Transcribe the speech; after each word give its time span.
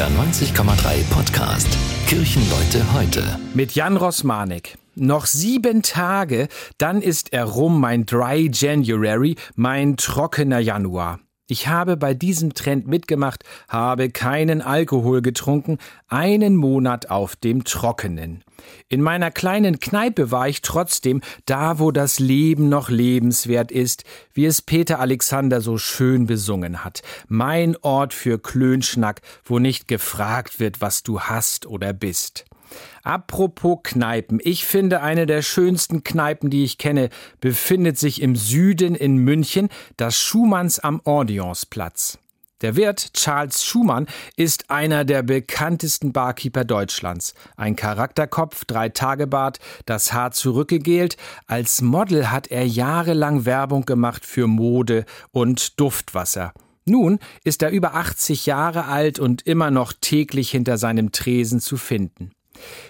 NDR 0.00 0.18
90,3 0.18 1.04
Podcast 1.10 1.68
Kirchenleute 2.06 2.90
heute. 2.94 3.38
Mit 3.52 3.74
Jan 3.74 3.98
Rosmanek. 3.98 4.78
Noch 4.94 5.26
sieben 5.26 5.82
Tage, 5.82 6.48
dann 6.78 7.02
ist 7.02 7.34
er 7.34 7.44
rum, 7.44 7.80
mein 7.80 8.06
Dry 8.06 8.50
January, 8.50 9.36
mein 9.56 9.98
trockener 9.98 10.58
Januar. 10.58 11.20
Ich 11.50 11.66
habe 11.66 11.96
bei 11.96 12.14
diesem 12.14 12.54
Trend 12.54 12.86
mitgemacht, 12.86 13.42
habe 13.68 14.08
keinen 14.08 14.62
Alkohol 14.62 15.20
getrunken, 15.20 15.78
einen 16.06 16.54
Monat 16.54 17.10
auf 17.10 17.34
dem 17.34 17.64
Trockenen. 17.64 18.44
In 18.88 19.02
meiner 19.02 19.32
kleinen 19.32 19.80
Kneipe 19.80 20.30
war 20.30 20.48
ich 20.48 20.62
trotzdem 20.62 21.22
da, 21.46 21.80
wo 21.80 21.90
das 21.90 22.20
Leben 22.20 22.68
noch 22.68 22.88
lebenswert 22.88 23.72
ist, 23.72 24.04
wie 24.32 24.46
es 24.46 24.62
Peter 24.62 25.00
Alexander 25.00 25.60
so 25.60 25.76
schön 25.76 26.26
besungen 26.26 26.84
hat. 26.84 27.02
Mein 27.26 27.76
Ort 27.82 28.14
für 28.14 28.38
Klönschnack, 28.38 29.20
wo 29.44 29.58
nicht 29.58 29.88
gefragt 29.88 30.60
wird, 30.60 30.80
was 30.80 31.02
du 31.02 31.18
hast 31.18 31.66
oder 31.66 31.92
bist. 31.92 32.44
Apropos 33.02 33.80
Kneipen. 33.82 34.40
Ich 34.42 34.64
finde, 34.64 35.02
eine 35.02 35.26
der 35.26 35.42
schönsten 35.42 36.04
Kneipen, 36.04 36.50
die 36.50 36.64
ich 36.64 36.78
kenne, 36.78 37.08
befindet 37.40 37.98
sich 37.98 38.22
im 38.22 38.36
Süden 38.36 38.94
in 38.94 39.16
München, 39.16 39.68
das 39.96 40.18
Schumanns 40.18 40.78
am 40.78 41.00
Ordeonsplatz. 41.04 42.18
Der 42.60 42.76
Wirt 42.76 43.14
Charles 43.14 43.64
Schumann 43.64 44.06
ist 44.36 44.70
einer 44.70 45.06
der 45.06 45.22
bekanntesten 45.22 46.12
Barkeeper 46.12 46.64
Deutschlands. 46.64 47.32
Ein 47.56 47.74
Charakterkopf, 47.74 48.66
drei 48.66 48.90
Tage 48.90 49.26
Bart, 49.26 49.60
das 49.86 50.12
Haar 50.12 50.32
zurückgegelt. 50.32 51.16
Als 51.46 51.80
Model 51.80 52.30
hat 52.30 52.48
er 52.48 52.66
jahrelang 52.66 53.46
Werbung 53.46 53.86
gemacht 53.86 54.26
für 54.26 54.46
Mode 54.46 55.06
und 55.32 55.80
Duftwasser. 55.80 56.52
Nun 56.84 57.18
ist 57.44 57.62
er 57.62 57.70
über 57.70 57.94
80 57.94 58.46
Jahre 58.46 58.86
alt 58.86 59.18
und 59.18 59.46
immer 59.46 59.70
noch 59.70 59.94
täglich 59.98 60.50
hinter 60.50 60.76
seinem 60.76 61.12
Tresen 61.12 61.60
zu 61.60 61.78
finden. 61.78 62.32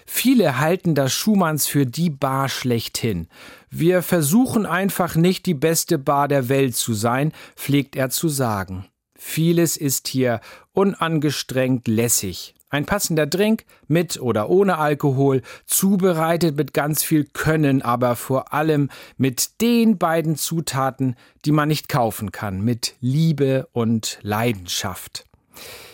Viele 0.05 0.59
halten 0.59 0.95
das 0.95 1.13
Schumanns 1.13 1.67
für 1.67 1.85
die 1.85 2.09
Bar 2.09 2.49
schlechthin. 2.49 3.27
Wir 3.69 4.01
versuchen 4.01 4.65
einfach 4.65 5.15
nicht 5.15 5.45
die 5.45 5.53
beste 5.53 5.97
Bar 5.97 6.27
der 6.27 6.49
Welt 6.49 6.75
zu 6.75 6.93
sein, 6.93 7.31
pflegt 7.55 7.95
er 7.95 8.09
zu 8.09 8.29
sagen. 8.29 8.85
Vieles 9.15 9.77
ist 9.77 10.07
hier 10.07 10.41
unangestrengt 10.73 11.87
lässig. 11.87 12.55
Ein 12.71 12.85
passender 12.85 13.27
Drink 13.27 13.65
mit 13.87 14.19
oder 14.21 14.49
ohne 14.49 14.77
Alkohol, 14.77 15.41
zubereitet 15.65 16.55
mit 16.55 16.73
ganz 16.73 17.03
viel 17.03 17.25
Können, 17.25 17.81
aber 17.81 18.15
vor 18.15 18.53
allem 18.53 18.89
mit 19.17 19.61
den 19.61 19.97
beiden 19.97 20.37
Zutaten, 20.37 21.15
die 21.43 21.51
man 21.51 21.67
nicht 21.67 21.89
kaufen 21.89 22.31
kann, 22.31 22.61
mit 22.61 22.95
Liebe 23.01 23.67
und 23.73 24.19
Leidenschaft. 24.21 25.25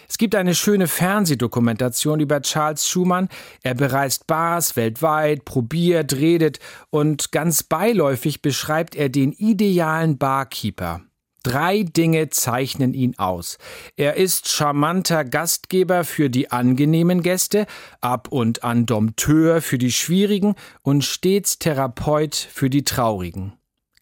Es 0.09 0.17
gibt 0.17 0.35
eine 0.35 0.55
schöne 0.55 0.87
Fernsehdokumentation 0.87 2.19
über 2.19 2.41
Charles 2.41 2.87
Schumann. 2.87 3.27
Er 3.61 3.75
bereist 3.75 4.25
Bars 4.25 4.75
weltweit, 4.75 5.45
probiert, 5.45 6.13
redet 6.15 6.59
und 6.89 7.31
ganz 7.31 7.63
beiläufig 7.63 8.41
beschreibt 8.41 8.95
er 8.95 9.09
den 9.09 9.33
idealen 9.33 10.17
Barkeeper. 10.17 11.01
Drei 11.43 11.83
Dinge 11.83 12.29
zeichnen 12.29 12.93
ihn 12.93 13.17
aus. 13.17 13.57
Er 13.95 14.15
ist 14.15 14.49
charmanter 14.49 15.23
Gastgeber 15.23 16.03
für 16.03 16.29
die 16.29 16.51
angenehmen 16.51 17.21
Gäste, 17.21 17.67
ab 18.01 18.27
und 18.29 18.63
an 18.63 18.85
Dompteur 18.85 19.61
für 19.61 19.77
die 19.77 19.91
schwierigen 19.91 20.55
und 20.81 21.05
stets 21.05 21.57
Therapeut 21.57 22.35
für 22.35 22.69
die 22.69 22.83
traurigen. 22.83 23.53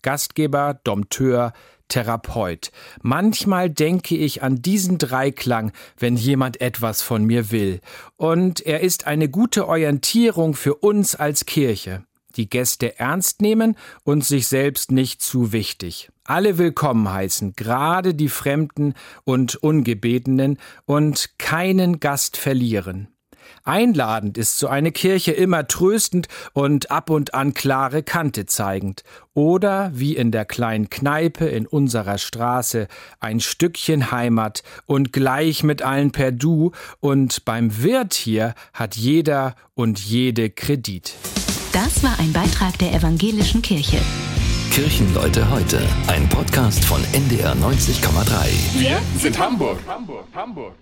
Gastgeber, 0.01 0.79
Dompteur, 0.83 1.53
Therapeut. 1.87 2.71
Manchmal 3.01 3.69
denke 3.69 4.15
ich 4.15 4.43
an 4.43 4.61
diesen 4.61 4.97
Dreiklang, 4.97 5.71
wenn 5.97 6.17
jemand 6.17 6.61
etwas 6.61 7.01
von 7.01 7.23
mir 7.25 7.51
will. 7.51 7.79
Und 8.17 8.65
er 8.65 8.81
ist 8.81 9.07
eine 9.07 9.29
gute 9.29 9.67
Orientierung 9.67 10.53
für 10.53 10.75
uns 10.75 11.15
als 11.15 11.45
Kirche. 11.45 12.03
Die 12.35 12.49
Gäste 12.49 12.99
ernst 12.99 13.41
nehmen 13.41 13.77
und 14.03 14.25
sich 14.25 14.47
selbst 14.47 14.91
nicht 14.91 15.21
zu 15.21 15.51
wichtig. 15.53 16.09
Alle 16.25 16.57
willkommen 16.57 17.09
heißen, 17.09 17.53
gerade 17.53 18.13
die 18.13 18.29
Fremden 18.29 18.93
und 19.23 19.55
Ungebetenen 19.55 20.57
und 20.85 21.37
keinen 21.37 21.99
Gast 21.99 22.35
verlieren. 22.35 23.14
Einladend 23.63 24.37
ist 24.37 24.57
so 24.57 24.67
eine 24.67 24.91
Kirche 24.91 25.31
immer 25.31 25.67
tröstend 25.67 26.27
und 26.53 26.91
ab 26.91 27.09
und 27.09 27.33
an 27.33 27.53
klare 27.53 28.03
Kante 28.03 28.45
zeigend. 28.45 29.03
Oder 29.33 29.91
wie 29.93 30.15
in 30.15 30.31
der 30.31 30.45
kleinen 30.45 30.89
Kneipe 30.89 31.45
in 31.45 31.67
unserer 31.67 32.17
Straße 32.17 32.87
ein 33.19 33.39
Stückchen 33.39 34.11
Heimat 34.11 34.63
und 34.85 35.11
gleich 35.11 35.63
mit 35.63 35.81
allen 35.81 36.11
per 36.11 36.31
Du 36.31 36.71
und 36.99 37.45
beim 37.45 37.81
Wirt 37.83 38.13
hier 38.13 38.55
hat 38.73 38.95
jeder 38.95 39.55
und 39.73 39.99
jede 39.99 40.49
Kredit. 40.49 41.13
Das 41.73 42.03
war 42.03 42.17
ein 42.19 42.31
Beitrag 42.31 42.77
der 42.79 42.93
evangelischen 42.93 43.61
Kirche. 43.61 43.99
Kirchenleute 44.71 45.49
heute, 45.49 45.81
ein 46.07 46.27
Podcast 46.27 46.83
von 46.83 47.01
NDR 47.13 47.53
90,3. 47.55 48.79
Wir 48.79 49.01
sind 49.17 49.39
Hamburg. 49.39 49.79
Hamburg, 49.87 50.25
Hamburg. 50.33 50.73